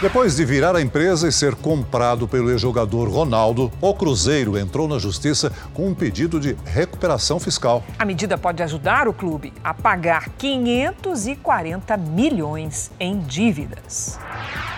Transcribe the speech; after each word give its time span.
Depois 0.00 0.36
de 0.36 0.44
virar 0.44 0.74
a 0.74 0.82
empresa 0.82 1.28
e 1.28 1.32
ser 1.32 1.54
comprado 1.54 2.26
pelo 2.26 2.50
ex-jogador 2.50 3.08
Ronaldo, 3.08 3.70
o 3.80 3.94
Cruzeiro 3.94 4.58
entrou 4.58 4.88
na 4.88 4.98
justiça 4.98 5.52
com 5.72 5.88
um 5.88 5.94
pedido 5.94 6.40
de 6.40 6.56
recuperação 6.64 7.38
fiscal. 7.38 7.82
A 7.98 8.04
medida 8.04 8.36
pode 8.36 8.62
ajudar 8.62 9.06
o 9.06 9.12
clube 9.12 9.52
a 9.62 9.72
pagar 9.72 10.28
540 10.30 11.96
milhões 11.96 12.90
em 12.98 13.20
dívidas. 13.20 14.18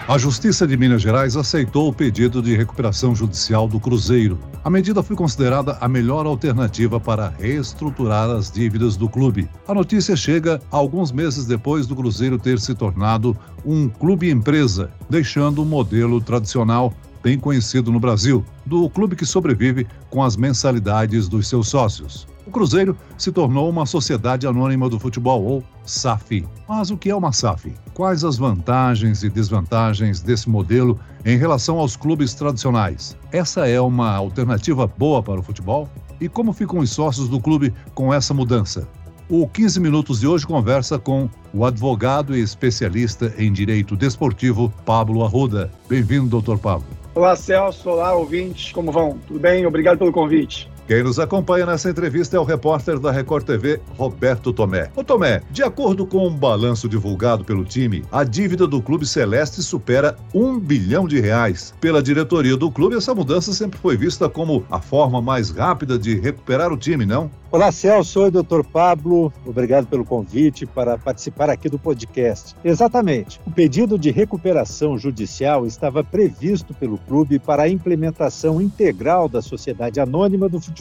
A 0.08 0.16
Justiça 0.18 0.68
de 0.68 0.76
Minas 0.76 1.02
Gerais 1.02 1.36
aceitou 1.36 1.88
o 1.88 1.92
pedido 1.92 2.40
de 2.40 2.56
recuperação 2.56 3.12
judicial 3.12 3.66
do 3.66 3.80
Cruzeiro. 3.80 4.38
A 4.62 4.70
medida 4.70 5.02
foi 5.02 5.16
considerada 5.16 5.78
a 5.80 5.88
melhor 5.88 6.26
alternativa 6.26 7.00
para 7.00 7.34
reestruturar 7.40 8.30
as 8.30 8.48
dívidas 8.48 8.96
do 8.96 9.08
clube. 9.08 9.50
A 9.66 9.74
notícia 9.74 10.14
chega 10.14 10.60
alguns 10.70 11.10
meses 11.10 11.44
depois 11.44 11.88
do 11.88 11.96
Cruzeiro 11.96 12.38
ter 12.38 12.60
se 12.60 12.72
tornado 12.72 13.36
um 13.64 13.88
clube 13.88 14.30
empresa, 14.30 14.92
deixando 15.08 15.62
o 15.62 15.66
modelo 15.66 16.20
tradicional 16.20 16.92
bem 17.22 17.38
conhecido 17.38 17.90
no 17.90 17.98
Brasil, 17.98 18.44
do 18.64 18.88
clube 18.88 19.16
que 19.16 19.26
sobrevive 19.26 19.86
com 20.08 20.22
as 20.22 20.36
mensalidades 20.36 21.28
dos 21.28 21.48
seus 21.48 21.68
sócios. 21.68 22.28
O 22.46 22.52
Cruzeiro 22.52 22.96
se 23.18 23.32
tornou 23.32 23.68
uma 23.68 23.84
sociedade 23.84 24.46
anônima 24.46 24.88
do 24.88 25.00
futebol, 25.00 25.42
ou 25.42 25.64
SAF. 25.84 26.46
Mas 26.68 26.88
o 26.88 26.96
que 26.96 27.10
é 27.10 27.16
uma 27.16 27.32
SAF? 27.32 27.74
Quais 27.92 28.22
as 28.22 28.36
vantagens 28.36 29.24
e 29.24 29.28
desvantagens 29.28 30.20
desse 30.20 30.48
modelo 30.48 31.00
em 31.24 31.36
relação 31.36 31.80
aos 31.80 31.96
clubes 31.96 32.34
tradicionais? 32.34 33.16
Essa 33.32 33.66
é 33.66 33.80
uma 33.80 34.12
alternativa 34.14 34.86
boa 34.86 35.20
para 35.20 35.40
o 35.40 35.42
futebol? 35.42 35.88
E 36.20 36.28
como 36.28 36.52
ficam 36.52 36.78
os 36.78 36.90
sócios 36.90 37.28
do 37.28 37.40
clube 37.40 37.74
com 37.92 38.14
essa 38.14 38.32
mudança? 38.32 38.86
O 39.28 39.48
15 39.48 39.80
Minutos 39.80 40.20
de 40.20 40.28
hoje 40.28 40.46
conversa 40.46 41.00
com 41.00 41.28
o 41.52 41.64
advogado 41.64 42.36
e 42.36 42.40
especialista 42.40 43.34
em 43.36 43.52
direito 43.52 43.96
desportivo, 43.96 44.72
Pablo 44.84 45.24
Arruda. 45.24 45.68
Bem-vindo, 45.88 46.28
doutor 46.28 46.60
Pablo. 46.60 46.86
Olá, 47.12 47.34
Celso. 47.34 47.90
Olá, 47.90 48.14
ouvintes. 48.14 48.70
Como 48.70 48.92
vão? 48.92 49.18
Tudo 49.26 49.40
bem? 49.40 49.66
Obrigado 49.66 49.98
pelo 49.98 50.12
convite. 50.12 50.70
Quem 50.86 51.02
nos 51.02 51.18
acompanha 51.18 51.66
nessa 51.66 51.90
entrevista 51.90 52.36
é 52.36 52.38
o 52.40 52.44
repórter 52.44 53.00
da 53.00 53.10
Record 53.10 53.44
TV, 53.44 53.80
Roberto 53.98 54.52
Tomé. 54.52 54.88
Ô 54.94 55.02
Tomé, 55.02 55.42
de 55.50 55.64
acordo 55.64 56.06
com 56.06 56.24
um 56.28 56.32
balanço 56.32 56.88
divulgado 56.88 57.44
pelo 57.44 57.64
time, 57.64 58.04
a 58.12 58.22
dívida 58.22 58.68
do 58.68 58.80
Clube 58.80 59.04
Celeste 59.04 59.64
supera 59.64 60.16
um 60.32 60.60
bilhão 60.60 61.08
de 61.08 61.18
reais. 61.18 61.74
Pela 61.80 62.00
diretoria 62.00 62.56
do 62.56 62.70
clube, 62.70 62.94
essa 62.94 63.12
mudança 63.12 63.52
sempre 63.52 63.80
foi 63.80 63.96
vista 63.96 64.28
como 64.28 64.64
a 64.70 64.80
forma 64.80 65.20
mais 65.20 65.50
rápida 65.50 65.98
de 65.98 66.20
recuperar 66.20 66.72
o 66.72 66.76
time, 66.76 67.04
não? 67.04 67.28
Olá, 67.50 67.72
Celso, 67.72 68.10
sou 68.10 68.26
o 68.26 68.30
Dr. 68.30 68.62
Pablo. 68.70 69.32
Obrigado 69.44 69.86
pelo 69.86 70.04
convite 70.04 70.66
para 70.66 70.98
participar 70.98 71.48
aqui 71.48 71.68
do 71.68 71.78
podcast. 71.78 72.54
Exatamente. 72.64 73.40
O 73.46 73.50
pedido 73.50 73.98
de 73.98 74.10
recuperação 74.10 74.98
judicial 74.98 75.64
estava 75.64 76.04
previsto 76.04 76.74
pelo 76.74 76.98
clube 76.98 77.38
para 77.38 77.62
a 77.62 77.68
implementação 77.68 78.60
integral 78.60 79.28
da 79.28 79.40
sociedade 79.40 79.98
anônima 79.98 80.48
do 80.48 80.60
futebol. 80.60 80.75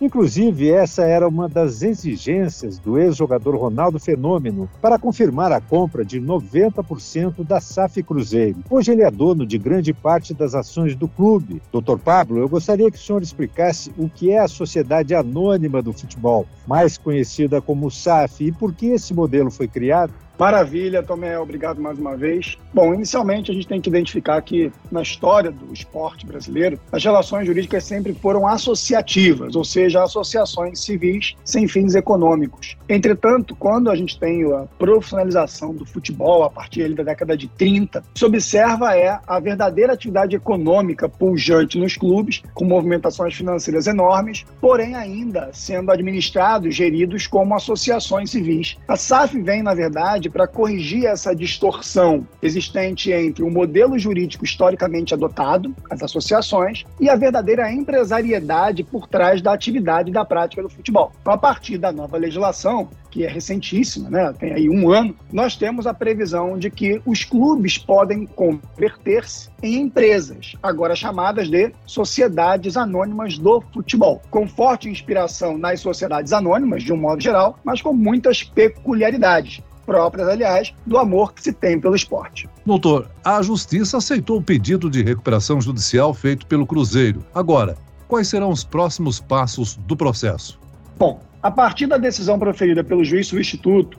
Inclusive, 0.00 0.70
essa 0.70 1.02
era 1.02 1.28
uma 1.28 1.48
das 1.48 1.82
exigências 1.82 2.78
do 2.78 2.98
ex-jogador 2.98 3.56
Ronaldo 3.56 3.98
Fenômeno 3.98 4.68
para 4.80 4.98
confirmar 4.98 5.52
a 5.52 5.60
compra 5.60 6.04
de 6.04 6.20
90% 6.20 7.44
da 7.44 7.60
SAF 7.60 8.02
Cruzeiro. 8.02 8.58
Hoje 8.68 8.92
ele 8.92 9.02
é 9.02 9.10
dono 9.10 9.46
de 9.46 9.58
grande 9.58 9.92
parte 9.92 10.34
das 10.34 10.54
ações 10.54 10.94
do 10.94 11.08
clube. 11.08 11.62
Dr. 11.72 11.98
Pablo, 11.98 12.38
eu 12.38 12.48
gostaria 12.48 12.90
que 12.90 12.98
o 12.98 13.00
senhor 13.00 13.22
explicasse 13.22 13.92
o 13.96 14.08
que 14.08 14.30
é 14.30 14.38
a 14.38 14.48
sociedade 14.48 15.14
anônima 15.14 15.80
do 15.80 15.92
futebol 15.92 16.08
futebol, 16.18 16.46
mais 16.66 16.98
conhecida 16.98 17.60
como 17.60 17.90
SAF, 17.90 18.44
e 18.44 18.52
por 18.52 18.72
que 18.74 18.86
esse 18.86 19.14
modelo 19.14 19.50
foi 19.50 19.68
criado? 19.68 20.12
Maravilha, 20.38 21.02
Tomé, 21.02 21.36
obrigado 21.36 21.82
mais 21.82 21.98
uma 21.98 22.16
vez. 22.16 22.56
Bom, 22.72 22.94
inicialmente 22.94 23.50
a 23.50 23.54
gente 23.54 23.66
tem 23.66 23.80
que 23.80 23.88
identificar 23.88 24.40
que 24.40 24.70
na 24.90 25.02
história 25.02 25.50
do 25.50 25.72
esporte 25.72 26.24
brasileiro, 26.24 26.78
as 26.92 27.02
relações 27.02 27.44
jurídicas 27.44 27.82
sempre 27.82 28.14
foram 28.14 28.46
associativas, 28.46 29.56
ou 29.56 29.64
seja, 29.64 30.02
associações 30.02 30.80
civis 30.80 31.34
sem 31.44 31.66
fins 31.66 31.96
econômicos. 31.96 32.76
Entretanto, 32.88 33.56
quando 33.56 33.90
a 33.90 33.96
gente 33.96 34.18
tem 34.18 34.44
a 34.44 34.66
profissionalização 34.78 35.74
do 35.74 35.84
futebol 35.84 36.44
a 36.44 36.50
partir 36.50 36.94
da 36.94 37.02
década 37.02 37.36
de 37.36 37.48
30, 37.48 38.04
se 38.14 38.24
observa 38.24 38.96
é 38.96 39.18
a 39.26 39.40
verdadeira 39.40 39.94
atividade 39.94 40.36
econômica 40.36 41.08
pujante 41.08 41.76
nos 41.78 41.96
clubes, 41.96 42.42
com 42.54 42.64
movimentações 42.64 43.34
financeiras 43.34 43.88
enormes, 43.88 44.46
porém 44.60 44.94
ainda 44.94 45.50
sendo 45.52 45.90
administrados, 45.90 46.76
geridos 46.76 47.26
como 47.26 47.56
associações 47.56 48.30
civis. 48.30 48.76
A 48.86 48.96
SAF 48.96 49.40
vem, 49.42 49.64
na 49.64 49.74
verdade, 49.74 50.27
para 50.30 50.46
corrigir 50.46 51.06
essa 51.06 51.34
distorção 51.34 52.26
existente 52.42 53.12
entre 53.12 53.42
o 53.42 53.50
modelo 53.50 53.98
jurídico 53.98 54.44
historicamente 54.44 55.14
adotado, 55.14 55.74
as 55.90 56.02
associações, 56.02 56.84
e 57.00 57.08
a 57.08 57.16
verdadeira 57.16 57.72
empresariedade 57.72 58.82
por 58.82 59.06
trás 59.06 59.40
da 59.40 59.52
atividade 59.52 60.10
e 60.10 60.12
da 60.12 60.24
prática 60.24 60.62
do 60.62 60.68
futebol. 60.68 61.12
Então, 61.20 61.32
a 61.32 61.38
partir 61.38 61.78
da 61.78 61.92
nova 61.92 62.16
legislação, 62.16 62.88
que 63.10 63.24
é 63.24 63.28
recentíssima, 63.28 64.10
né? 64.10 64.32
tem 64.38 64.52
aí 64.52 64.68
um 64.68 64.90
ano, 64.90 65.14
nós 65.32 65.56
temos 65.56 65.86
a 65.86 65.94
previsão 65.94 66.58
de 66.58 66.70
que 66.70 67.00
os 67.06 67.24
clubes 67.24 67.78
podem 67.78 68.26
converter-se 68.26 69.48
em 69.62 69.80
empresas, 69.80 70.54
agora 70.62 70.94
chamadas 70.94 71.48
de 71.48 71.72
sociedades 71.86 72.76
anônimas 72.76 73.38
do 73.38 73.60
futebol, 73.72 74.22
com 74.30 74.46
forte 74.46 74.88
inspiração 74.88 75.58
nas 75.58 75.80
sociedades 75.80 76.32
anônimas, 76.32 76.82
de 76.82 76.92
um 76.92 76.96
modo 76.96 77.20
geral, 77.20 77.58
mas 77.64 77.82
com 77.82 77.92
muitas 77.92 78.42
peculiaridades 78.42 79.62
próprias, 79.88 80.28
aliás, 80.28 80.74
do 80.84 80.98
amor 80.98 81.32
que 81.32 81.42
se 81.42 81.50
tem 81.50 81.80
pelo 81.80 81.96
esporte. 81.96 82.46
Doutor, 82.66 83.10
a 83.24 83.40
Justiça 83.40 83.96
aceitou 83.96 84.36
o 84.36 84.42
pedido 84.42 84.90
de 84.90 85.02
recuperação 85.02 85.62
judicial 85.62 86.12
feito 86.12 86.46
pelo 86.46 86.66
Cruzeiro. 86.66 87.24
Agora, 87.34 87.74
quais 88.06 88.28
serão 88.28 88.50
os 88.50 88.62
próximos 88.62 89.18
passos 89.18 89.76
do 89.76 89.96
processo? 89.96 90.60
Bom, 90.98 91.22
a 91.42 91.50
partir 91.50 91.86
da 91.86 91.96
decisão 91.96 92.38
proferida 92.38 92.84
pelo 92.84 93.02
juiz 93.02 93.28
substituto, 93.28 93.98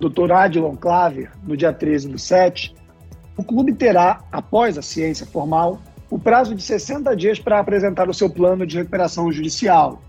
Dr. 0.00 0.32
Adilon 0.32 0.74
Claver, 0.74 1.30
no 1.46 1.54
dia 1.54 1.72
13 1.72 2.08
do 2.08 2.18
7, 2.18 2.74
o 3.36 3.44
clube 3.44 3.74
terá, 3.74 4.20
após 4.32 4.78
a 4.78 4.82
ciência 4.82 5.26
formal, 5.26 5.78
o 6.08 6.18
prazo 6.18 6.54
de 6.54 6.62
60 6.62 7.14
dias 7.14 7.38
para 7.38 7.58
apresentar 7.58 8.08
o 8.08 8.14
seu 8.14 8.30
plano 8.30 8.66
de 8.66 8.78
recuperação 8.78 9.30
judicial, 9.30 10.00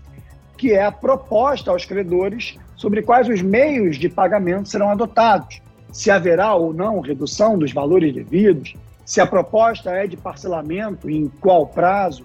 que 0.56 0.72
é 0.72 0.84
a 0.84 0.92
proposta 0.92 1.70
aos 1.70 1.84
credores 1.84 2.56
sobre 2.78 3.02
quais 3.02 3.28
os 3.28 3.42
meios 3.42 3.98
de 3.98 4.08
pagamento 4.08 4.68
serão 4.68 4.88
adotados, 4.88 5.60
se 5.92 6.10
haverá 6.10 6.54
ou 6.54 6.72
não 6.72 7.00
redução 7.00 7.58
dos 7.58 7.72
valores 7.72 8.14
devidos, 8.14 8.74
se 9.04 9.20
a 9.20 9.26
proposta 9.26 9.90
é 9.90 10.06
de 10.06 10.16
parcelamento, 10.16 11.10
em 11.10 11.28
qual 11.40 11.66
prazo, 11.66 12.24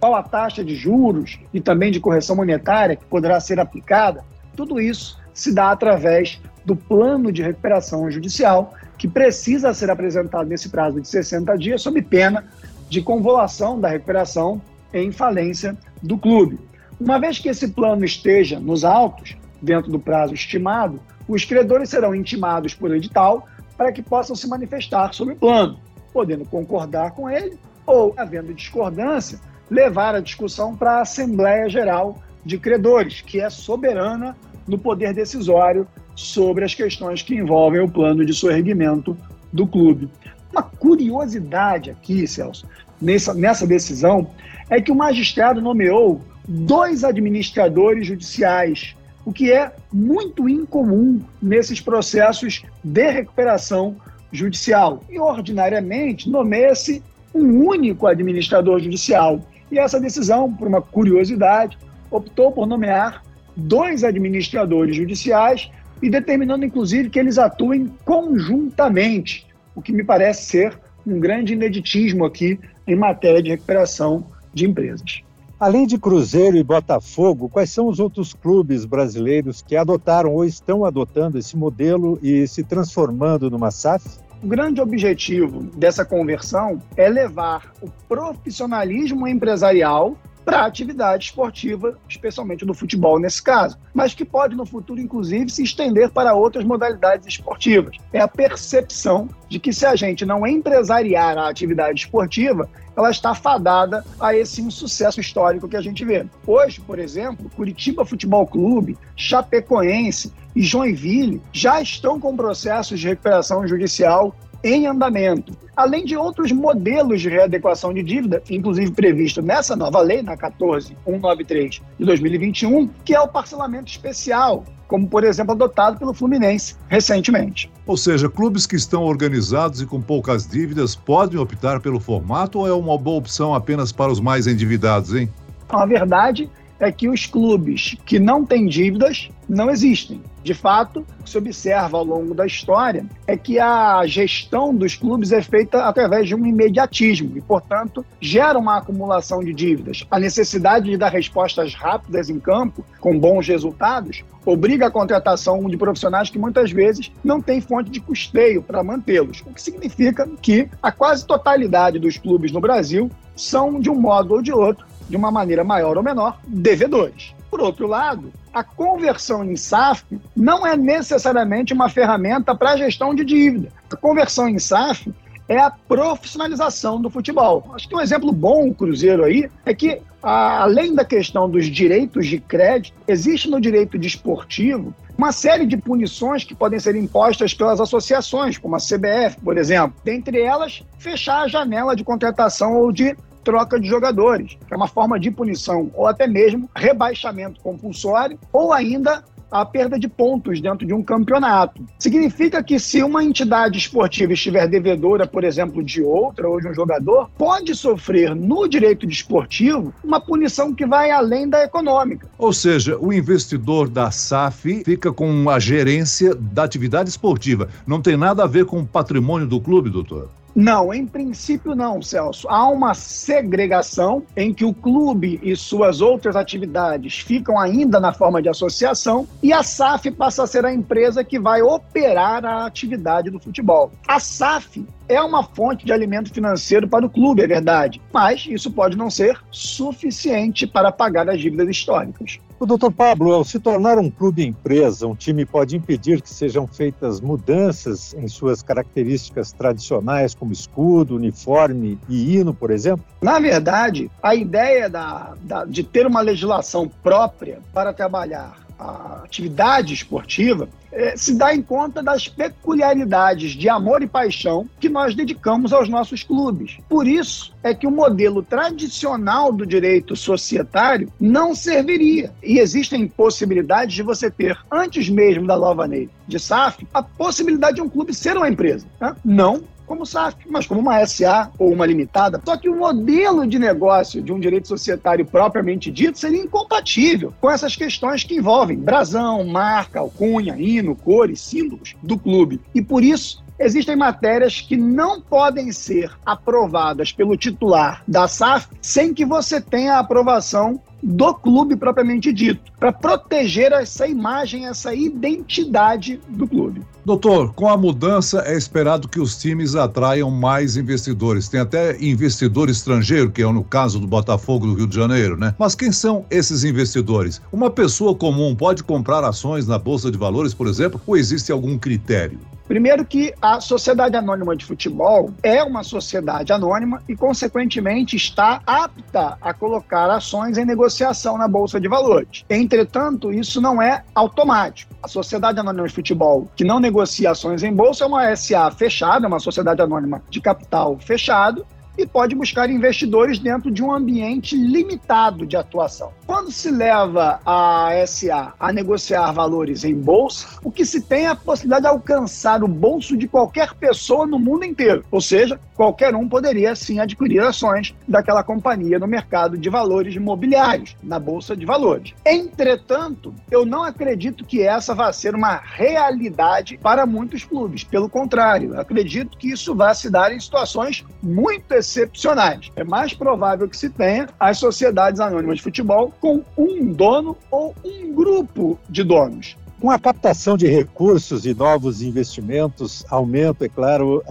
qual 0.00 0.14
a 0.14 0.22
taxa 0.22 0.64
de 0.64 0.74
juros 0.74 1.38
e 1.52 1.60
também 1.60 1.92
de 1.92 2.00
correção 2.00 2.34
monetária 2.34 2.96
que 2.96 3.04
poderá 3.04 3.38
ser 3.38 3.60
aplicada. 3.60 4.24
Tudo 4.56 4.80
isso 4.80 5.20
se 5.34 5.52
dá 5.52 5.70
através 5.70 6.40
do 6.64 6.74
plano 6.74 7.30
de 7.30 7.42
recuperação 7.42 8.10
judicial, 8.10 8.72
que 8.96 9.06
precisa 9.06 9.74
ser 9.74 9.90
apresentado 9.90 10.48
nesse 10.48 10.70
prazo 10.70 11.00
de 11.00 11.08
60 11.08 11.56
dias, 11.58 11.82
sob 11.82 12.00
pena 12.00 12.46
de 12.88 13.02
convolução 13.02 13.78
da 13.78 13.88
recuperação 13.88 14.62
em 14.94 15.12
falência 15.12 15.76
do 16.02 16.16
clube. 16.16 16.58
Uma 16.98 17.18
vez 17.18 17.38
que 17.38 17.48
esse 17.48 17.68
plano 17.68 18.04
esteja 18.04 18.58
nos 18.58 18.84
autos, 18.84 19.36
dentro 19.62 19.90
do 19.90 19.98
prazo 19.98 20.34
estimado, 20.34 21.00
os 21.28 21.44
credores 21.44 21.88
serão 21.90 22.14
intimados 22.14 22.74
por 22.74 22.94
edital 22.94 23.46
para 23.76 23.92
que 23.92 24.02
possam 24.02 24.34
se 24.36 24.48
manifestar 24.48 25.12
sobre 25.14 25.34
o 25.34 25.36
plano, 25.36 25.78
podendo 26.12 26.44
concordar 26.44 27.12
com 27.12 27.30
ele 27.30 27.58
ou, 27.86 28.14
havendo 28.16 28.52
discordância, 28.52 29.40
levar 29.70 30.14
a 30.14 30.20
discussão 30.20 30.76
para 30.76 30.98
a 30.98 31.02
Assembleia 31.02 31.68
Geral 31.68 32.18
de 32.44 32.58
Credores, 32.58 33.20
que 33.20 33.40
é 33.40 33.48
soberana 33.48 34.36
no 34.66 34.78
poder 34.78 35.14
decisório 35.14 35.86
sobre 36.14 36.64
as 36.64 36.74
questões 36.74 37.22
que 37.22 37.34
envolvem 37.34 37.80
o 37.80 37.90
plano 37.90 38.24
de 38.24 38.34
soerguimento 38.34 39.16
do 39.52 39.66
clube. 39.66 40.08
Uma 40.52 40.62
curiosidade 40.62 41.90
aqui, 41.90 42.26
Celso, 42.26 42.66
nessa, 43.00 43.32
nessa 43.34 43.66
decisão, 43.66 44.30
é 44.68 44.80
que 44.80 44.90
o 44.92 44.94
magistrado 44.94 45.60
nomeou 45.60 46.20
dois 46.46 47.04
administradores 47.04 48.06
judiciais, 48.06 48.96
o 49.30 49.32
que 49.32 49.52
é 49.52 49.72
muito 49.92 50.48
incomum 50.48 51.20
nesses 51.40 51.80
processos 51.80 52.64
de 52.82 53.10
recuperação 53.12 53.94
judicial. 54.32 55.04
E, 55.08 55.20
ordinariamente, 55.20 56.28
nomeia-se 56.28 57.00
um 57.32 57.64
único 57.64 58.08
administrador 58.08 58.80
judicial. 58.80 59.40
E 59.70 59.78
essa 59.78 60.00
decisão, 60.00 60.52
por 60.52 60.66
uma 60.66 60.82
curiosidade, 60.82 61.78
optou 62.10 62.50
por 62.50 62.66
nomear 62.66 63.22
dois 63.56 64.02
administradores 64.02 64.96
judiciais 64.96 65.70
e 66.02 66.10
determinando, 66.10 66.64
inclusive, 66.64 67.08
que 67.08 67.20
eles 67.20 67.38
atuem 67.38 67.86
conjuntamente, 68.04 69.46
o 69.76 69.80
que 69.80 69.92
me 69.92 70.02
parece 70.02 70.42
ser 70.46 70.76
um 71.06 71.20
grande 71.20 71.52
ineditismo 71.52 72.24
aqui 72.24 72.58
em 72.84 72.96
matéria 72.96 73.40
de 73.40 73.50
recuperação 73.50 74.26
de 74.52 74.66
empresas. 74.66 75.22
Além 75.60 75.86
de 75.86 75.98
Cruzeiro 75.98 76.56
e 76.56 76.62
Botafogo, 76.62 77.46
quais 77.50 77.68
são 77.70 77.86
os 77.86 78.00
outros 78.00 78.32
clubes 78.32 78.86
brasileiros 78.86 79.60
que 79.60 79.76
adotaram 79.76 80.32
ou 80.32 80.42
estão 80.42 80.86
adotando 80.86 81.36
esse 81.36 81.54
modelo 81.54 82.18
e 82.22 82.48
se 82.48 82.64
transformando 82.64 83.50
numa 83.50 83.70
SAF? 83.70 84.20
O 84.42 84.46
grande 84.46 84.80
objetivo 84.80 85.64
dessa 85.76 86.02
conversão 86.02 86.78
é 86.96 87.10
levar 87.10 87.74
o 87.82 87.90
profissionalismo 88.08 89.28
empresarial 89.28 90.16
para 90.44 90.60
a 90.60 90.66
atividade 90.66 91.26
esportiva, 91.26 91.98
especialmente 92.08 92.64
no 92.64 92.74
futebol 92.74 93.18
nesse 93.18 93.42
caso, 93.42 93.78
mas 93.94 94.14
que 94.14 94.24
pode 94.24 94.56
no 94.56 94.66
futuro, 94.66 95.00
inclusive, 95.00 95.50
se 95.50 95.62
estender 95.62 96.10
para 96.10 96.34
outras 96.34 96.64
modalidades 96.64 97.26
esportivas. 97.26 97.96
É 98.12 98.20
a 98.20 98.28
percepção 98.28 99.28
de 99.48 99.58
que 99.58 99.72
se 99.72 99.86
a 99.86 99.94
gente 99.94 100.24
não 100.24 100.46
empresariar 100.46 101.36
a 101.38 101.48
atividade 101.48 102.00
esportiva, 102.00 102.68
ela 102.96 103.10
está 103.10 103.34
fadada 103.34 104.04
a 104.18 104.34
esse 104.34 104.60
insucesso 104.60 105.20
histórico 105.20 105.68
que 105.68 105.76
a 105.76 105.80
gente 105.80 106.04
vê. 106.04 106.26
Hoje, 106.46 106.80
por 106.80 106.98
exemplo, 106.98 107.50
Curitiba 107.50 108.04
Futebol 108.04 108.46
Clube, 108.46 108.98
Chapecoense 109.16 110.32
e 110.54 110.62
Joinville 110.62 111.40
já 111.52 111.80
estão 111.80 112.18
com 112.18 112.36
processos 112.36 112.98
de 112.98 113.08
recuperação 113.08 113.66
judicial 113.66 114.34
em 114.62 114.86
andamento, 114.86 115.56
além 115.76 116.04
de 116.04 116.16
outros 116.16 116.52
modelos 116.52 117.20
de 117.20 117.28
readequação 117.28 117.92
de 117.92 118.02
dívida, 118.02 118.42
inclusive 118.50 118.90
previsto 118.92 119.40
nessa 119.40 119.74
nova 119.74 120.00
lei, 120.00 120.22
na 120.22 120.36
14193 120.36 121.80
de 121.98 122.04
2021, 122.04 122.88
que 123.04 123.14
é 123.14 123.20
o 123.20 123.28
parcelamento 123.28 123.90
especial, 123.90 124.64
como 124.86 125.08
por 125.08 125.24
exemplo 125.24 125.52
adotado 125.52 125.98
pelo 125.98 126.12
Fluminense 126.12 126.76
recentemente. 126.88 127.70
Ou 127.86 127.96
seja, 127.96 128.28
clubes 128.28 128.66
que 128.66 128.76
estão 128.76 129.04
organizados 129.04 129.80
e 129.80 129.86
com 129.86 130.00
poucas 130.00 130.46
dívidas 130.46 130.94
podem 130.94 131.38
optar 131.38 131.80
pelo 131.80 132.00
formato 132.00 132.58
ou 132.58 132.68
é 132.68 132.72
uma 132.72 132.98
boa 132.98 133.18
opção 133.18 133.54
apenas 133.54 133.92
para 133.92 134.12
os 134.12 134.20
mais 134.20 134.46
endividados, 134.46 135.14
hein? 135.14 135.30
A 135.68 135.86
verdade 135.86 136.50
é 136.80 136.90
que 136.90 137.08
os 137.08 137.26
clubes 137.26 137.94
que 138.06 138.18
não 138.18 138.44
têm 138.44 138.66
dívidas 138.66 139.28
não 139.48 139.70
existem. 139.70 140.22
De 140.42 140.54
fato, 140.54 141.00
o 141.00 141.22
que 141.22 141.30
se 141.30 141.36
observa 141.36 141.98
ao 141.98 142.04
longo 142.04 142.34
da 142.34 142.46
história 142.46 143.04
é 143.26 143.36
que 143.36 143.58
a 143.58 144.06
gestão 144.06 144.74
dos 144.74 144.96
clubes 144.96 145.32
é 145.32 145.42
feita 145.42 145.84
através 145.84 146.26
de 146.26 146.34
um 146.34 146.46
imediatismo 146.46 147.36
e, 147.36 147.42
portanto, 147.42 148.04
gera 148.18 148.58
uma 148.58 148.78
acumulação 148.78 149.40
de 149.40 149.52
dívidas. 149.52 150.06
A 150.10 150.18
necessidade 150.18 150.88
de 150.88 150.96
dar 150.96 151.10
respostas 151.10 151.74
rápidas 151.74 152.30
em 152.30 152.40
campo, 152.40 152.82
com 153.00 153.18
bons 153.18 153.46
resultados, 153.46 154.24
obriga 154.46 154.86
a 154.86 154.90
contratação 154.90 155.68
de 155.68 155.76
profissionais 155.76 156.30
que 156.30 156.38
muitas 156.38 156.72
vezes 156.72 157.12
não 157.22 157.42
têm 157.42 157.60
fonte 157.60 157.90
de 157.90 158.00
custeio 158.00 158.62
para 158.62 158.82
mantê-los, 158.82 159.42
o 159.46 159.52
que 159.52 159.60
significa 159.60 160.26
que 160.40 160.68
a 160.82 160.90
quase 160.90 161.26
totalidade 161.26 161.98
dos 161.98 162.16
clubes 162.16 162.50
no 162.50 162.60
Brasil 162.60 163.10
são, 163.36 163.78
de 163.78 163.90
um 163.90 164.00
modo 164.00 164.34
ou 164.34 164.42
de 164.42 164.52
outro, 164.52 164.86
de 165.10 165.16
uma 165.16 165.30
maneira 165.30 165.64
maior 165.64 165.96
ou 165.96 166.02
menor, 166.02 166.38
devedores. 166.46 167.34
Por 167.50 167.60
outro 167.60 167.88
lado, 167.88 168.32
a 168.54 168.62
conversão 168.62 169.44
em 169.44 169.56
SAF 169.56 170.04
não 170.36 170.64
é 170.64 170.76
necessariamente 170.76 171.74
uma 171.74 171.88
ferramenta 171.88 172.54
para 172.54 172.70
a 172.70 172.76
gestão 172.76 173.12
de 173.12 173.24
dívida. 173.24 173.72
A 173.92 173.96
conversão 173.96 174.48
em 174.48 174.58
SAF 174.58 175.12
é 175.48 175.58
a 175.58 175.68
profissionalização 175.68 177.02
do 177.02 177.10
futebol. 177.10 177.72
Acho 177.74 177.88
que 177.88 177.96
um 177.96 178.00
exemplo 178.00 178.30
bom, 178.30 178.68
o 178.68 178.74
Cruzeiro 178.74 179.24
aí, 179.24 179.50
é 179.66 179.74
que, 179.74 180.00
além 180.22 180.94
da 180.94 181.04
questão 181.04 181.50
dos 181.50 181.66
direitos 181.66 182.28
de 182.28 182.38
crédito, 182.38 182.96
existe 183.08 183.50
no 183.50 183.60
direito 183.60 183.98
desportivo 183.98 184.94
uma 185.18 185.32
série 185.32 185.66
de 185.66 185.76
punições 185.76 186.44
que 186.44 186.54
podem 186.54 186.78
ser 186.78 186.94
impostas 186.94 187.52
pelas 187.52 187.80
associações, 187.80 188.56
como 188.58 188.76
a 188.76 188.78
CBF, 188.78 189.40
por 189.42 189.58
exemplo. 189.58 189.94
Dentre 190.04 190.40
elas, 190.40 190.82
fechar 190.98 191.42
a 191.42 191.48
janela 191.48 191.96
de 191.96 192.04
contratação 192.04 192.76
ou 192.76 192.92
de 192.92 193.16
troca 193.50 193.80
de 193.80 193.88
jogadores, 193.88 194.56
que 194.68 194.72
é 194.72 194.76
uma 194.76 194.86
forma 194.86 195.18
de 195.18 195.28
punição, 195.28 195.90
ou 195.92 196.06
até 196.06 196.24
mesmo 196.28 196.70
rebaixamento 196.76 197.60
compulsório, 197.60 198.38
ou 198.52 198.72
ainda 198.72 199.24
a 199.50 199.64
perda 199.64 199.98
de 199.98 200.06
pontos 200.06 200.60
dentro 200.60 200.86
de 200.86 200.94
um 200.94 201.02
campeonato. 201.02 201.84
Significa 201.98 202.62
que 202.62 202.78
se 202.78 203.02
uma 203.02 203.24
entidade 203.24 203.76
esportiva 203.76 204.32
estiver 204.32 204.68
devedora, 204.68 205.26
por 205.26 205.42
exemplo, 205.42 205.82
de 205.82 206.00
outra 206.00 206.48
ou 206.48 206.60
de 206.60 206.68
um 206.68 206.74
jogador, 206.74 207.28
pode 207.36 207.74
sofrer 207.74 208.36
no 208.36 208.68
direito 208.68 209.04
desportivo 209.04 209.92
uma 210.04 210.20
punição 210.20 210.72
que 210.72 210.86
vai 210.86 211.10
além 211.10 211.48
da 211.48 211.64
econômica. 211.64 212.28
Ou 212.38 212.52
seja, 212.52 212.96
o 212.98 213.12
investidor 213.12 213.88
da 213.88 214.12
SAF 214.12 214.84
fica 214.84 215.12
com 215.12 215.50
a 215.50 215.58
gerência 215.58 216.32
da 216.36 216.62
atividade 216.62 217.10
esportiva. 217.10 217.68
Não 217.84 218.00
tem 218.00 218.16
nada 218.16 218.44
a 218.44 218.46
ver 218.46 218.64
com 218.64 218.78
o 218.78 218.86
patrimônio 218.86 219.48
do 219.48 219.60
clube, 219.60 219.90
doutor? 219.90 220.28
Não, 220.54 220.92
em 220.92 221.06
princípio 221.06 221.74
não, 221.74 222.02
Celso. 222.02 222.48
Há 222.48 222.68
uma 222.68 222.94
segregação 222.94 224.22
em 224.36 224.52
que 224.52 224.64
o 224.64 224.74
clube 224.74 225.38
e 225.42 225.54
suas 225.56 226.00
outras 226.00 226.36
atividades 226.36 227.18
ficam 227.18 227.58
ainda 227.58 228.00
na 228.00 228.12
forma 228.12 228.42
de 228.42 228.48
associação 228.48 229.26
e 229.42 229.52
a 229.52 229.62
SAF 229.62 230.10
passa 230.10 230.42
a 230.42 230.46
ser 230.46 230.64
a 230.64 230.72
empresa 230.72 231.22
que 231.22 231.38
vai 231.38 231.62
operar 231.62 232.44
a 232.44 232.66
atividade 232.66 233.30
do 233.30 233.38
futebol. 233.38 233.92
A 234.06 234.18
SAF 234.18 234.84
é 235.10 235.20
uma 235.20 235.42
fonte 235.42 235.84
de 235.84 235.92
alimento 235.92 236.32
financeiro 236.32 236.88
para 236.88 237.04
o 237.04 237.10
clube, 237.10 237.42
é 237.42 237.46
verdade, 237.46 238.00
mas 238.12 238.46
isso 238.48 238.70
pode 238.70 238.96
não 238.96 239.10
ser 239.10 239.40
suficiente 239.50 240.68
para 240.68 240.92
pagar 240.92 241.28
as 241.28 241.40
dívidas 241.40 241.68
históricas. 241.68 242.38
O 242.60 242.66
doutor 242.66 242.92
Pablo, 242.92 243.32
ao 243.32 243.42
se 243.42 243.58
tornar 243.58 243.98
um 243.98 244.10
clube 244.10 244.46
empresa, 244.46 245.06
um 245.06 245.14
time 245.14 245.44
pode 245.44 245.76
impedir 245.76 246.20
que 246.20 246.28
sejam 246.28 246.66
feitas 246.66 247.20
mudanças 247.20 248.14
em 248.14 248.28
suas 248.28 248.62
características 248.62 249.50
tradicionais, 249.50 250.34
como 250.34 250.52
escudo, 250.52 251.16
uniforme 251.16 251.98
e 252.08 252.36
hino, 252.36 252.54
por 252.54 252.70
exemplo? 252.70 253.04
Na 253.20 253.40
verdade, 253.40 254.10
a 254.22 254.34
ideia 254.34 254.88
da, 254.88 255.34
da, 255.42 255.64
de 255.64 255.82
ter 255.82 256.06
uma 256.06 256.20
legislação 256.20 256.86
própria 257.02 257.60
para 257.72 257.92
trabalhar 257.92 258.69
a 258.80 259.22
atividade 259.24 259.92
esportiva 259.92 260.68
é, 260.90 261.16
se 261.16 261.34
dá 261.34 261.54
em 261.54 261.62
conta 261.62 262.02
das 262.02 262.26
peculiaridades 262.26 263.52
de 263.52 263.68
amor 263.68 264.02
e 264.02 264.06
paixão 264.06 264.68
que 264.80 264.88
nós 264.88 265.14
dedicamos 265.14 265.72
aos 265.72 265.88
nossos 265.88 266.22
clubes. 266.22 266.78
Por 266.88 267.06
isso 267.06 267.52
é 267.62 267.74
que 267.74 267.86
o 267.86 267.90
modelo 267.90 268.42
tradicional 268.42 269.52
do 269.52 269.66
direito 269.66 270.16
societário 270.16 271.12
não 271.20 271.54
serviria. 271.54 272.32
E 272.42 272.58
existem 272.58 273.06
possibilidades 273.06 273.94
de 273.94 274.02
você 274.02 274.30
ter, 274.30 274.58
antes 274.70 275.08
mesmo 275.08 275.46
da 275.46 275.56
nova 275.56 275.84
lei 275.84 276.08
de 276.26 276.38
SAF, 276.38 276.86
a 276.92 277.02
possibilidade 277.02 277.76
de 277.76 277.82
um 277.82 277.88
clube 277.88 278.14
ser 278.14 278.36
uma 278.36 278.48
empresa. 278.48 278.86
Né? 279.00 279.14
Não 279.24 279.62
como 279.90 280.06
SAF, 280.06 280.36
mas 280.48 280.68
como 280.68 280.80
uma 280.80 281.04
SA 281.04 281.50
ou 281.58 281.72
uma 281.72 281.84
limitada. 281.84 282.40
Só 282.44 282.56
que 282.56 282.68
o 282.68 282.76
modelo 282.76 283.44
de 283.44 283.58
negócio 283.58 284.22
de 284.22 284.32
um 284.32 284.38
direito 284.38 284.68
societário 284.68 285.26
propriamente 285.26 285.90
dito 285.90 286.16
seria 286.16 286.40
incompatível 286.40 287.34
com 287.40 287.50
essas 287.50 287.74
questões 287.74 288.22
que 288.22 288.36
envolvem 288.36 288.78
brasão, 288.78 289.44
marca, 289.44 289.98
alcunha, 289.98 290.54
hino, 290.56 290.94
cores, 290.94 291.40
símbolos 291.40 291.96
do 292.00 292.16
clube. 292.16 292.60
E 292.72 292.80
por 292.80 293.02
isso, 293.02 293.42
existem 293.58 293.96
matérias 293.96 294.60
que 294.60 294.76
não 294.76 295.20
podem 295.20 295.72
ser 295.72 296.16
aprovadas 296.24 297.10
pelo 297.10 297.36
titular 297.36 298.04
da 298.06 298.28
SAF 298.28 298.68
sem 298.80 299.12
que 299.12 299.24
você 299.24 299.60
tenha 299.60 299.94
a 299.94 299.98
aprovação 299.98 300.80
do 301.02 301.34
clube 301.34 301.76
propriamente 301.76 302.32
dito, 302.32 302.72
para 302.78 302.92
proteger 302.92 303.72
essa 303.72 304.06
imagem, 304.06 304.66
essa 304.66 304.94
identidade 304.94 306.20
do 306.28 306.46
clube. 306.46 306.82
Doutor, 307.04 307.54
com 307.54 307.68
a 307.68 307.76
mudança 307.76 308.42
é 308.46 308.56
esperado 308.56 309.08
que 309.08 309.18
os 309.18 309.38
times 309.38 309.74
atraiam 309.74 310.30
mais 310.30 310.76
investidores. 310.76 311.48
Tem 311.48 311.60
até 311.60 311.96
investidor 312.00 312.68
estrangeiro, 312.68 313.30
que 313.30 313.42
é 313.42 313.50
no 313.50 313.64
caso 313.64 313.98
do 313.98 314.06
Botafogo 314.06 314.66
do 314.66 314.74
Rio 314.74 314.86
de 314.86 314.96
Janeiro, 314.96 315.36
né? 315.36 315.54
Mas 315.58 315.74
quem 315.74 315.90
são 315.90 316.24
esses 316.30 316.62
investidores? 316.62 317.40
Uma 317.50 317.70
pessoa 317.70 318.14
comum 318.14 318.54
pode 318.54 318.84
comprar 318.84 319.24
ações 319.24 319.66
na 319.66 319.78
Bolsa 319.78 320.10
de 320.10 320.18
Valores, 320.18 320.52
por 320.52 320.66
exemplo, 320.66 321.00
ou 321.06 321.16
existe 321.16 321.50
algum 321.50 321.78
critério? 321.78 322.38
Primeiro 322.70 323.04
que 323.04 323.34
a 323.42 323.60
Sociedade 323.60 324.16
Anônima 324.16 324.54
de 324.54 324.64
Futebol 324.64 325.34
é 325.42 325.60
uma 325.60 325.82
sociedade 325.82 326.52
anônima 326.52 327.02
e, 327.08 327.16
consequentemente, 327.16 328.14
está 328.14 328.62
apta 328.64 329.36
a 329.40 329.52
colocar 329.52 330.08
ações 330.08 330.56
em 330.56 330.64
negociação 330.64 331.36
na 331.36 331.48
Bolsa 331.48 331.80
de 331.80 331.88
Valores. 331.88 332.44
Entretanto, 332.48 333.32
isso 333.32 333.60
não 333.60 333.82
é 333.82 334.04
automático. 334.14 334.94
A 335.02 335.08
Sociedade 335.08 335.58
Anônima 335.58 335.88
de 335.88 335.92
Futebol, 335.92 336.48
que 336.54 336.62
não 336.62 336.78
negocia 336.78 337.32
ações 337.32 337.64
em 337.64 337.74
bolsa, 337.74 338.04
é 338.04 338.06
uma 338.06 338.36
SA 338.36 338.70
fechada, 338.70 339.26
é 339.26 339.28
uma 339.28 339.40
sociedade 339.40 339.82
anônima 339.82 340.22
de 340.30 340.40
capital 340.40 340.96
fechado, 341.00 341.66
e 342.00 342.06
pode 342.06 342.34
buscar 342.34 342.70
investidores 342.70 343.38
dentro 343.38 343.70
de 343.70 343.82
um 343.82 343.92
ambiente 343.92 344.56
limitado 344.56 345.46
de 345.46 345.56
atuação. 345.56 346.12
Quando 346.26 346.50
se 346.50 346.70
leva 346.70 347.40
a 347.44 347.90
SA 348.06 348.54
a 348.58 348.72
negociar 348.72 349.32
valores 349.32 349.84
em 349.84 349.94
bolsa, 349.94 350.46
o 350.64 350.70
que 350.70 350.84
se 350.84 351.02
tem 351.02 351.26
é 351.26 351.28
a 351.28 351.36
possibilidade 351.36 351.82
de 351.82 351.88
alcançar 351.88 352.62
o 352.64 352.68
bolso 352.68 353.16
de 353.16 353.28
qualquer 353.28 353.74
pessoa 353.74 354.26
no 354.26 354.38
mundo 354.38 354.64
inteiro. 354.64 355.04
Ou 355.10 355.20
seja, 355.20 355.60
qualquer 355.74 356.14
um 356.14 356.28
poderia 356.28 356.74
sim 356.74 357.00
adquirir 357.00 357.40
ações 357.40 357.94
daquela 358.08 358.42
companhia 358.42 358.98
no 358.98 359.06
mercado 359.06 359.58
de 359.58 359.68
valores 359.68 360.14
imobiliários, 360.14 360.96
na 361.02 361.18
bolsa 361.18 361.56
de 361.56 361.66
valores. 361.66 362.14
Entretanto, 362.24 363.34
eu 363.50 363.66
não 363.66 363.82
acredito 363.82 364.44
que 364.44 364.62
essa 364.62 364.94
vá 364.94 365.12
ser 365.12 365.34
uma 365.34 365.56
realidade 365.56 366.78
para 366.82 367.04
muitos 367.04 367.44
clubes. 367.44 367.84
Pelo 367.84 368.08
contrário, 368.08 368.78
acredito 368.78 369.36
que 369.36 369.50
isso 369.50 369.74
vai 369.74 369.94
se 369.94 370.08
dar 370.08 370.32
em 370.32 370.40
situações 370.40 371.04
muito 371.22 371.74
específicas 371.74 371.89
excepcionais. 371.90 372.70
É 372.76 372.84
mais 372.84 373.12
provável 373.12 373.68
que 373.68 373.76
se 373.76 373.90
tenha 373.90 374.28
as 374.38 374.58
sociedades 374.58 375.20
anônimas 375.20 375.58
de 375.58 375.62
futebol 375.62 376.12
com 376.20 376.42
um 376.56 376.92
dono 376.92 377.36
ou 377.50 377.74
um 377.84 378.12
grupo 378.12 378.78
de 378.88 379.02
donos. 379.02 379.56
Com 379.80 379.90
a 379.90 379.98
captação 379.98 380.58
de 380.58 380.66
recursos 380.66 381.46
e 381.46 381.54
novos 381.54 382.02
investimentos, 382.02 383.02
aumentam, 383.08 383.64
é 383.64 383.68
claro, 383.68 384.22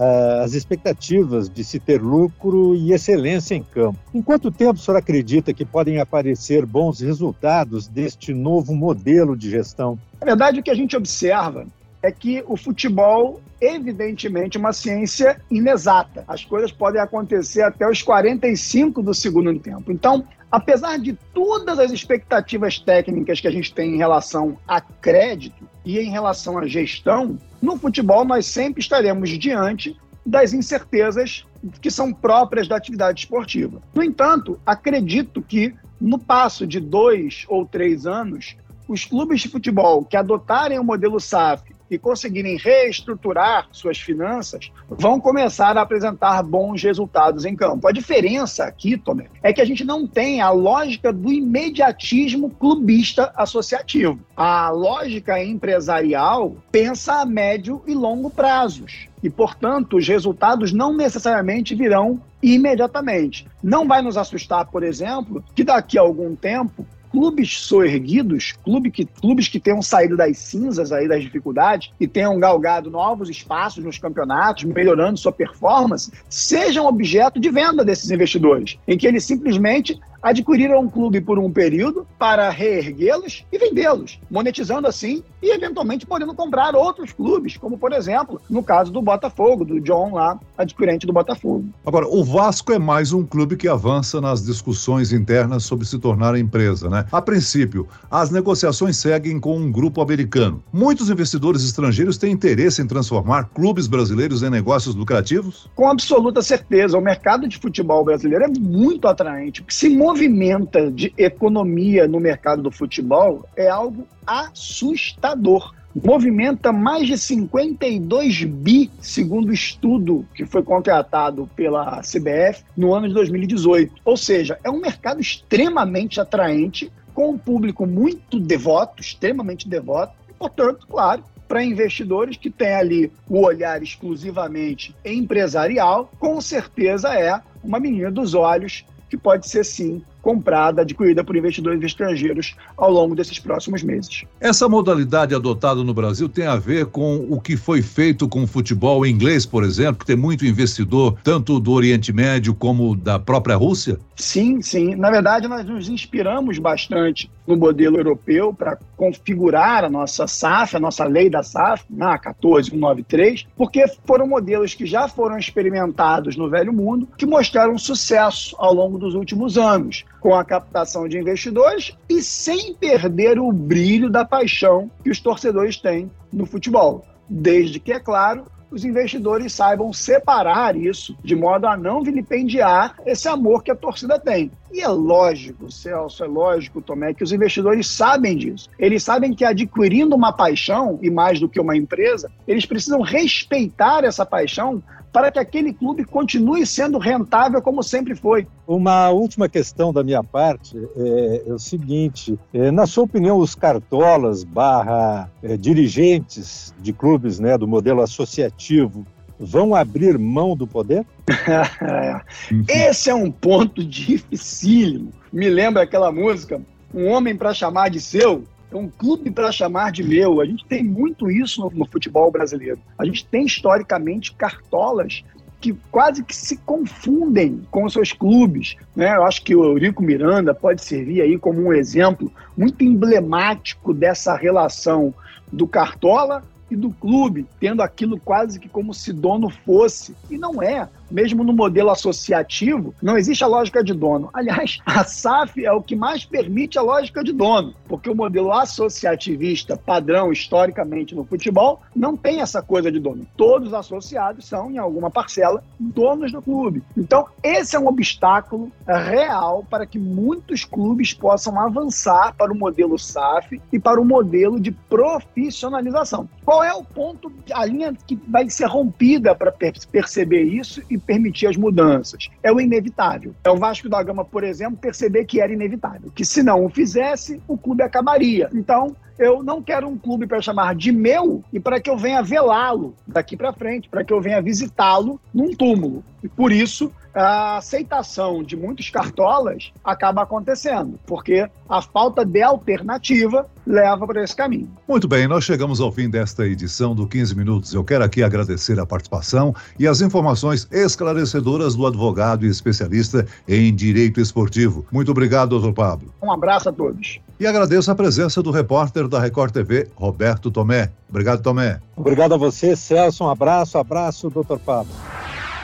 as 0.44 0.54
expectativas 0.54 1.50
de 1.50 1.64
se 1.64 1.80
ter 1.80 2.00
lucro 2.00 2.76
e 2.76 2.92
excelência 2.92 3.56
em 3.56 3.62
campo. 3.64 3.98
Em 4.14 4.22
quanto 4.22 4.52
tempo 4.52 4.74
o 4.74 4.78
senhor 4.78 4.96
acredita 4.96 5.52
que 5.52 5.64
podem 5.64 5.98
aparecer 5.98 6.64
bons 6.64 7.00
resultados 7.00 7.88
deste 7.88 8.32
novo 8.32 8.72
modelo 8.76 9.36
de 9.36 9.50
gestão? 9.50 9.98
Na 10.20 10.26
verdade, 10.26 10.60
o 10.60 10.62
que 10.62 10.70
a 10.70 10.74
gente 10.74 10.96
observa 10.96 11.66
é 12.02 12.10
que 12.10 12.42
o 12.46 12.56
futebol, 12.56 13.40
evidentemente, 13.60 14.56
é 14.56 14.60
uma 14.60 14.72
ciência 14.72 15.40
inexata. 15.50 16.24
As 16.26 16.44
coisas 16.44 16.72
podem 16.72 17.00
acontecer 17.00 17.62
até 17.62 17.88
os 17.88 18.02
45 18.02 19.02
do 19.02 19.12
segundo 19.12 19.58
tempo. 19.58 19.92
Então, 19.92 20.24
apesar 20.50 20.98
de 20.98 21.12
todas 21.34 21.78
as 21.78 21.90
expectativas 21.90 22.78
técnicas 22.78 23.40
que 23.40 23.48
a 23.48 23.50
gente 23.50 23.72
tem 23.72 23.94
em 23.94 23.98
relação 23.98 24.56
a 24.66 24.80
crédito 24.80 25.68
e 25.84 25.98
em 25.98 26.10
relação 26.10 26.58
à 26.58 26.66
gestão, 26.66 27.38
no 27.60 27.76
futebol 27.76 28.24
nós 28.24 28.46
sempre 28.46 28.80
estaremos 28.80 29.28
diante 29.30 29.96
das 30.24 30.52
incertezas 30.52 31.46
que 31.80 31.90
são 31.90 32.12
próprias 32.12 32.66
da 32.66 32.76
atividade 32.76 33.20
esportiva. 33.20 33.82
No 33.94 34.02
entanto, 34.02 34.58
acredito 34.64 35.42
que 35.42 35.74
no 36.00 36.18
passo 36.18 36.66
de 36.66 36.80
dois 36.80 37.44
ou 37.48 37.66
três 37.66 38.06
anos, 38.06 38.56
os 38.88 39.04
clubes 39.04 39.42
de 39.42 39.48
futebol 39.48 40.04
que 40.04 40.16
adotarem 40.16 40.78
o 40.78 40.84
modelo 40.84 41.20
SAF 41.20 41.62
e 41.90 41.98
conseguirem 41.98 42.56
reestruturar 42.56 43.66
suas 43.72 43.98
finanças, 43.98 44.70
vão 44.88 45.20
começar 45.20 45.76
a 45.76 45.82
apresentar 45.82 46.42
bons 46.42 46.82
resultados 46.82 47.44
em 47.44 47.56
campo. 47.56 47.88
A 47.88 47.92
diferença 47.92 48.64
aqui, 48.64 48.96
Tomé, 48.96 49.26
é 49.42 49.52
que 49.52 49.60
a 49.60 49.64
gente 49.64 49.84
não 49.84 50.06
tem 50.06 50.40
a 50.40 50.50
lógica 50.50 51.12
do 51.12 51.32
imediatismo 51.32 52.50
clubista 52.50 53.32
associativo. 53.36 54.20
A 54.36 54.70
lógica 54.70 55.42
empresarial 55.42 56.56
pensa 56.70 57.20
a 57.20 57.26
médio 57.26 57.82
e 57.86 57.94
longo 57.94 58.30
prazos. 58.30 59.08
E, 59.22 59.28
portanto, 59.28 59.96
os 59.96 60.08
resultados 60.08 60.72
não 60.72 60.96
necessariamente 60.96 61.74
virão 61.74 62.20
imediatamente. 62.42 63.46
Não 63.62 63.86
vai 63.86 64.00
nos 64.00 64.16
assustar, 64.16 64.66
por 64.66 64.82
exemplo, 64.82 65.44
que 65.54 65.62
daqui 65.62 65.98
a 65.98 66.02
algum 66.02 66.34
tempo 66.34 66.86
clubes 67.10 67.58
soerguidos, 67.58 68.52
clube 68.64 68.90
que, 68.90 69.04
clubes 69.04 69.48
que 69.48 69.58
tenham 69.58 69.82
saído 69.82 70.16
das 70.16 70.38
cinzas 70.38 70.92
aí 70.92 71.08
das 71.08 71.22
dificuldades 71.22 71.92
e 71.98 72.06
tenham 72.06 72.38
galgado 72.38 72.90
novos 72.90 73.28
espaços 73.28 73.84
nos 73.84 73.98
campeonatos, 73.98 74.64
melhorando 74.64 75.18
sua 75.18 75.32
performance, 75.32 76.12
sejam 76.28 76.86
objeto 76.86 77.40
de 77.40 77.50
venda 77.50 77.84
desses 77.84 78.10
investidores, 78.10 78.78
em 78.86 78.96
que 78.96 79.06
eles 79.06 79.24
simplesmente 79.24 79.98
adquiriram 80.22 80.80
um 80.80 80.88
clube 80.88 81.20
por 81.20 81.38
um 81.38 81.50
período 81.50 82.06
para 82.18 82.50
reerguê-los 82.50 83.44
e 83.50 83.58
vendê-los, 83.58 84.20
monetizando 84.30 84.86
assim 84.86 85.22
e 85.42 85.50
eventualmente 85.50 86.06
podendo 86.06 86.34
comprar 86.34 86.74
outros 86.74 87.12
clubes, 87.12 87.56
como 87.56 87.78
por 87.78 87.92
exemplo, 87.92 88.40
no 88.48 88.62
caso 88.62 88.92
do 88.92 89.00
Botafogo, 89.00 89.64
do 89.64 89.80
John 89.80 90.14
lá, 90.14 90.38
adquirente 90.56 91.06
do 91.06 91.12
Botafogo. 91.12 91.64
Agora, 91.84 92.06
o 92.06 92.22
Vasco 92.22 92.72
é 92.72 92.78
mais 92.78 93.12
um 93.12 93.24
clube 93.24 93.56
que 93.56 93.68
avança 93.68 94.20
nas 94.20 94.44
discussões 94.44 95.12
internas 95.12 95.64
sobre 95.64 95.86
se 95.86 95.98
tornar 95.98 96.36
empresa, 96.38 96.88
né? 96.88 97.06
A 97.10 97.22
princípio, 97.22 97.88
as 98.10 98.30
negociações 98.30 98.96
seguem 98.96 99.40
com 99.40 99.56
um 99.56 99.70
grupo 99.70 100.00
americano. 100.00 100.62
Muitos 100.72 101.10
investidores 101.10 101.64
estrangeiros 101.64 102.18
têm 102.18 102.32
interesse 102.32 102.82
em 102.82 102.86
transformar 102.86 103.50
clubes 103.54 103.86
brasileiros 103.86 104.42
em 104.42 104.50
negócios 104.50 104.94
lucrativos? 104.94 105.68
Com 105.74 105.88
absoluta 105.88 106.42
certeza, 106.42 106.98
o 106.98 107.00
mercado 107.00 107.48
de 107.48 107.58
futebol 107.58 108.04
brasileiro 108.04 108.44
é 108.44 108.48
muito 108.48 109.08
atraente, 109.08 109.64
se 109.68 109.88
movimenta 110.10 110.90
de 110.90 111.14
economia 111.16 112.08
no 112.08 112.18
mercado 112.18 112.62
do 112.62 112.70
futebol 112.72 113.46
é 113.54 113.68
algo 113.68 114.08
assustador. 114.26 115.72
Movimenta 115.94 116.72
mais 116.72 117.06
de 117.06 117.16
52 117.16 118.42
bi, 118.42 118.90
segundo 119.00 119.50
o 119.50 119.52
estudo 119.52 120.26
que 120.34 120.44
foi 120.44 120.64
contratado 120.64 121.48
pela 121.54 122.00
CBF 122.00 122.64
no 122.76 122.92
ano 122.92 123.06
de 123.06 123.14
2018. 123.14 123.94
Ou 124.04 124.16
seja, 124.16 124.58
é 124.64 124.70
um 124.70 124.80
mercado 124.80 125.20
extremamente 125.20 126.20
atraente, 126.20 126.90
com 127.14 127.30
um 127.30 127.38
público 127.38 127.86
muito 127.86 128.40
devoto, 128.40 129.00
extremamente 129.00 129.68
devoto, 129.68 130.12
e, 130.28 130.34
portanto, 130.34 130.88
claro, 130.88 131.22
para 131.46 131.64
investidores 131.64 132.36
que 132.36 132.50
têm 132.50 132.74
ali 132.74 133.12
o 133.28 133.44
olhar 133.44 133.80
exclusivamente 133.80 134.94
empresarial, 135.04 136.10
com 136.18 136.40
certeza 136.40 137.14
é 137.14 137.40
uma 137.62 137.78
menina 137.78 138.10
dos 138.10 138.34
olhos 138.34 138.84
que 139.10 139.18
pode 139.18 139.48
ser 139.48 139.64
sim 139.64 140.02
comprada, 140.30 140.82
adquirida 140.82 141.24
por 141.24 141.36
investidores 141.36 141.82
estrangeiros 141.82 142.54
ao 142.76 142.90
longo 142.90 143.16
desses 143.16 143.40
próximos 143.40 143.82
meses. 143.82 144.24
Essa 144.40 144.68
modalidade 144.68 145.34
adotada 145.34 145.82
no 145.82 145.92
Brasil 145.92 146.28
tem 146.28 146.46
a 146.46 146.54
ver 146.54 146.86
com 146.86 147.26
o 147.28 147.40
que 147.40 147.56
foi 147.56 147.82
feito 147.82 148.28
com 148.28 148.44
o 148.44 148.46
futebol 148.46 149.04
inglês, 149.04 149.44
por 149.44 149.64
exemplo, 149.64 149.98
que 149.98 150.06
tem 150.06 150.16
muito 150.16 150.46
investidor, 150.46 151.18
tanto 151.24 151.58
do 151.58 151.72
Oriente 151.72 152.12
Médio 152.12 152.54
como 152.54 152.94
da 152.94 153.18
própria 153.18 153.56
Rússia? 153.56 153.98
Sim, 154.14 154.62
sim. 154.62 154.94
Na 154.94 155.10
verdade, 155.10 155.48
nós 155.48 155.66
nos 155.66 155.88
inspiramos 155.88 156.58
bastante 156.58 157.28
no 157.46 157.56
modelo 157.56 157.96
europeu 157.96 158.54
para 158.54 158.78
configurar 158.96 159.84
a 159.84 159.90
nossa 159.90 160.26
SAF, 160.28 160.76
a 160.76 160.80
nossa 160.80 161.04
lei 161.04 161.28
da 161.28 161.42
SAF, 161.42 161.84
na 161.90 162.16
14193, 162.18 163.46
porque 163.56 163.84
foram 164.04 164.28
modelos 164.28 164.74
que 164.74 164.86
já 164.86 165.08
foram 165.08 165.38
experimentados 165.38 166.36
no 166.36 166.48
velho 166.48 166.72
mundo, 166.72 167.08
que 167.16 167.26
mostraram 167.26 167.76
sucesso 167.78 168.54
ao 168.58 168.72
longo 168.72 168.98
dos 168.98 169.14
últimos 169.14 169.58
anos 169.58 170.04
com 170.20 170.34
a 170.34 170.44
captação 170.44 171.08
de 171.08 171.18
investidores 171.18 171.96
e 172.08 172.22
sem 172.22 172.74
perder 172.74 173.38
o 173.38 173.50
brilho 173.50 174.10
da 174.10 174.24
paixão 174.24 174.90
que 175.02 175.10
os 175.10 175.20
torcedores 175.20 175.76
têm 175.76 176.10
no 176.32 176.46
futebol. 176.46 177.04
Desde 177.28 177.80
que, 177.80 177.92
é 177.92 177.98
claro, 177.98 178.44
os 178.70 178.84
investidores 178.84 179.52
saibam 179.52 179.92
separar 179.92 180.76
isso 180.76 181.16
de 181.24 181.34
modo 181.34 181.66
a 181.66 181.76
não 181.76 182.02
vilipendiar 182.02 182.96
esse 183.04 183.28
amor 183.28 183.64
que 183.64 183.70
a 183.70 183.76
torcida 183.76 184.18
tem. 184.18 184.50
E 184.72 184.80
é 184.80 184.88
lógico, 184.88 185.70
Celso, 185.70 186.22
é 186.22 186.26
lógico, 186.26 186.80
Tomé, 186.80 187.12
que 187.12 187.24
os 187.24 187.32
investidores 187.32 187.86
sabem 187.86 188.36
disso. 188.36 188.68
Eles 188.78 189.02
sabem 189.02 189.34
que 189.34 189.44
adquirindo 189.44 190.14
uma 190.14 190.32
paixão, 190.32 190.98
e 191.02 191.10
mais 191.10 191.40
do 191.40 191.48
que 191.48 191.60
uma 191.60 191.76
empresa, 191.76 192.30
eles 192.46 192.64
precisam 192.64 193.00
respeitar 193.00 194.04
essa 194.04 194.24
paixão 194.24 194.82
para 195.12 195.30
que 195.30 195.38
aquele 195.38 195.72
clube 195.72 196.04
continue 196.04 196.64
sendo 196.64 196.98
rentável 196.98 197.60
como 197.60 197.82
sempre 197.82 198.14
foi. 198.14 198.46
Uma 198.66 199.10
última 199.10 199.48
questão 199.48 199.92
da 199.92 200.02
minha 200.02 200.22
parte 200.22 200.76
é, 200.96 201.42
é 201.48 201.52
o 201.52 201.58
seguinte: 201.58 202.38
é, 202.54 202.70
na 202.70 202.86
sua 202.86 203.04
opinião, 203.04 203.38
os 203.38 203.54
cartolas 203.54 204.44
barra 204.44 205.30
é, 205.42 205.56
dirigentes 205.56 206.74
de 206.78 206.92
clubes 206.92 207.40
né, 207.40 207.58
do 207.58 207.66
modelo 207.66 208.02
associativo 208.02 209.04
vão 209.40 209.74
abrir 209.74 210.18
mão 210.18 210.54
do 210.54 210.66
poder? 210.66 211.06
Esse 212.68 213.08
é 213.08 213.14
um 213.14 213.30
ponto 213.30 213.82
dificílimo. 213.82 215.12
Me 215.32 215.48
lembra 215.48 215.82
aquela 215.82 216.12
música, 216.12 216.60
Um 216.92 217.06
Homem 217.06 217.34
para 217.34 217.54
Chamar 217.54 217.88
de 217.88 218.00
Seu, 218.00 218.44
é 218.70 218.76
um 218.76 218.88
clube 218.88 219.30
para 219.30 219.50
chamar 219.50 219.90
de 219.90 220.04
meu. 220.04 220.40
A 220.40 220.44
gente 220.44 220.64
tem 220.66 220.84
muito 220.84 221.30
isso 221.30 221.60
no, 221.60 221.70
no, 221.70 221.86
futebol 221.86 222.30
brasileiro. 222.30 222.78
A 222.96 223.04
gente 223.04 223.26
tem 223.26 223.44
historicamente 223.44 224.32
cartolas 224.34 225.24
que 225.60 225.74
quase 225.90 226.22
que 226.22 226.34
se 226.34 226.56
confundem 226.58 227.62
com 227.70 227.88
seus 227.88 228.12
clubes. 228.12 228.76
Né? 228.94 229.14
Eu 229.16 229.24
acho 229.24 229.42
que 229.42 229.56
o 229.56 229.64
Eurico 229.64 230.02
Miranda 230.02 230.54
pode 230.54 230.84
servir 230.84 231.20
aí 231.20 231.36
como 231.36 231.60
um 231.60 231.72
exemplo 231.72 232.32
muito 232.56 232.84
emblemático 232.84 233.92
dessa 233.92 234.36
relação 234.36 235.12
do 235.52 235.66
cartola 235.66 236.44
e 236.70 236.76
do 236.76 236.90
clube, 236.90 237.46
tendo 237.58 237.82
aquilo 237.82 238.18
quase 238.18 238.60
que 238.60 238.68
como 238.68 238.94
se 238.94 239.12
dono 239.12 239.50
fosse. 239.50 240.14
E 240.30 240.38
não 240.38 240.62
é 240.62 240.88
mesmo 241.10 241.44
no 241.44 241.52
modelo 241.52 241.90
associativo, 241.90 242.94
não 243.02 243.16
existe 243.16 243.44
a 243.44 243.46
lógica 243.46 243.82
de 243.82 243.92
dono. 243.92 244.30
Aliás, 244.32 244.78
a 244.86 245.04
SAF 245.04 245.64
é 245.64 245.72
o 245.72 245.82
que 245.82 245.96
mais 245.96 246.24
permite 246.24 246.78
a 246.78 246.82
lógica 246.82 247.22
de 247.22 247.32
dono, 247.32 247.74
porque 247.88 248.10
o 248.10 248.14
modelo 248.14 248.52
associativista 248.52 249.76
padrão 249.76 250.32
historicamente 250.32 251.14
no 251.14 251.24
futebol 251.24 251.80
não 251.94 252.16
tem 252.16 252.40
essa 252.40 252.62
coisa 252.62 252.90
de 252.90 252.98
dono. 252.98 253.26
Todos 253.36 253.68
os 253.68 253.74
associados 253.74 254.46
são, 254.46 254.70
em 254.70 254.78
alguma 254.78 255.10
parcela, 255.10 255.62
donos 255.78 256.32
do 256.32 256.42
clube. 256.42 256.82
Então, 256.96 257.26
esse 257.42 257.76
é 257.76 257.80
um 257.80 257.86
obstáculo 257.86 258.70
real 258.86 259.64
para 259.68 259.86
que 259.86 259.98
muitos 259.98 260.64
clubes 260.64 261.12
possam 261.12 261.58
avançar 261.58 262.34
para 262.36 262.52
o 262.52 262.56
modelo 262.56 262.98
SAF 262.98 263.60
e 263.72 263.78
para 263.78 264.00
o 264.00 264.04
modelo 264.04 264.60
de 264.60 264.70
profissionalização. 264.70 266.28
Qual 266.44 266.62
é 266.62 266.72
o 266.72 266.84
ponto, 266.84 267.32
a 267.52 267.64
linha 267.64 267.94
que 268.06 268.18
vai 268.28 268.48
ser 268.50 268.66
rompida 268.66 269.34
para 269.34 269.52
perceber 269.52 270.42
isso 270.42 270.82
e 270.90 270.98
permitir 271.00 271.46
as 271.46 271.56
mudanças. 271.56 272.28
É 272.42 272.52
o 272.52 272.60
inevitável. 272.60 273.34
É 273.44 273.50
o 273.50 273.56
Vasco 273.56 273.88
da 273.88 274.02
Gama, 274.02 274.24
por 274.24 274.44
exemplo, 274.44 274.78
perceber 274.78 275.24
que 275.24 275.40
era 275.40 275.52
inevitável, 275.52 276.10
que 276.14 276.24
se 276.24 276.42
não 276.42 276.64
o 276.64 276.68
fizesse, 276.68 277.40
o 277.48 277.56
clube 277.56 277.82
acabaria. 277.82 278.48
Então, 278.52 278.94
eu 279.20 279.42
não 279.42 279.62
quero 279.62 279.86
um 279.86 279.98
clube 279.98 280.26
para 280.26 280.40
chamar 280.40 280.74
de 280.74 280.90
meu 280.90 281.44
e 281.52 281.60
para 281.60 281.78
que 281.78 281.90
eu 281.90 281.96
venha 281.98 282.22
velá-lo 282.22 282.94
daqui 283.06 283.36
para 283.36 283.52
frente, 283.52 283.86
para 283.86 284.02
que 284.02 284.10
eu 284.10 284.20
venha 284.20 284.40
visitá-lo 284.40 285.20
num 285.32 285.54
túmulo. 285.54 286.02
E 286.22 286.28
por 286.28 286.50
isso, 286.50 286.90
a 287.14 287.58
aceitação 287.58 288.42
de 288.42 288.56
muitos 288.56 288.88
cartolas 288.88 289.72
acaba 289.84 290.22
acontecendo, 290.22 290.98
porque 291.06 291.46
a 291.68 291.82
falta 291.82 292.24
de 292.24 292.42
alternativa 292.42 293.46
leva 293.66 294.06
para 294.06 294.24
esse 294.24 294.34
caminho. 294.34 294.70
Muito 294.88 295.06
bem, 295.06 295.28
nós 295.28 295.44
chegamos 295.44 295.82
ao 295.82 295.92
fim 295.92 296.08
desta 296.08 296.46
edição 296.46 296.94
do 296.94 297.06
15 297.06 297.36
Minutos. 297.36 297.74
Eu 297.74 297.84
quero 297.84 298.04
aqui 298.04 298.22
agradecer 298.22 298.80
a 298.80 298.86
participação 298.86 299.54
e 299.78 299.86
as 299.86 300.00
informações 300.00 300.66
esclarecedoras 300.70 301.74
do 301.74 301.86
advogado 301.86 302.46
e 302.46 302.48
especialista 302.48 303.26
em 303.46 303.74
direito 303.74 304.18
esportivo. 304.18 304.86
Muito 304.90 305.10
obrigado, 305.10 305.50
doutor 305.50 305.74
Pablo. 305.74 306.14
Um 306.22 306.32
abraço 306.32 306.70
a 306.70 306.72
todos. 306.72 307.20
E 307.40 307.46
agradeço 307.46 307.90
a 307.90 307.94
presença 307.94 308.42
do 308.42 308.50
repórter 308.50 309.08
da 309.08 309.18
Record 309.18 309.50
TV, 309.50 309.88
Roberto 309.96 310.50
Tomé. 310.50 310.90
Obrigado, 311.08 311.40
Tomé. 311.40 311.80
Obrigado 311.96 312.34
a 312.34 312.36
você, 312.36 312.76
Celso. 312.76 313.24
Um 313.24 313.30
abraço, 313.30 313.78
abraço, 313.78 314.28
doutor 314.28 314.58
Pablo. 314.58 314.92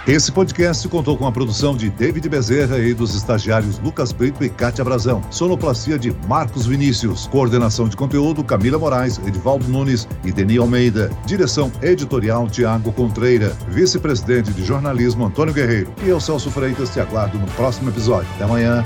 Esse 0.06 0.32
podcast 0.32 0.88
contou 0.88 1.18
com 1.18 1.26
a 1.26 1.32
produção 1.32 1.76
de 1.76 1.90
David 1.90 2.28
Bezerra 2.30 2.78
e 2.78 2.94
dos 2.94 3.14
estagiários 3.14 3.78
Lucas 3.80 4.10
Brito 4.10 4.42
e 4.42 4.48
Cátia 4.48 4.82
Brazão. 4.84 5.20
Sonoplastia 5.30 5.98
de 5.98 6.16
Marcos 6.26 6.64
Vinícius. 6.64 7.26
Coordenação 7.26 7.88
de 7.88 7.96
conteúdo 7.96 8.42
Camila 8.42 8.78
Moraes, 8.78 9.18
Edvaldo 9.18 9.68
Nunes 9.68 10.08
e 10.24 10.32
Deni 10.32 10.56
Almeida. 10.56 11.10
Direção 11.26 11.70
editorial 11.82 12.48
Tiago 12.48 12.90
Contreira. 12.92 13.50
Vice-presidente 13.68 14.50
de 14.52 14.64
jornalismo 14.64 15.26
Antônio 15.26 15.52
Guerreiro. 15.52 15.92
E 16.02 16.08
eu, 16.08 16.20
Celso 16.20 16.50
Freitas, 16.50 16.88
te 16.88 17.00
aguardo 17.00 17.36
no 17.36 17.46
próximo 17.48 17.90
episódio. 17.90 18.30
Até 18.36 18.44
amanhã. 18.44 18.82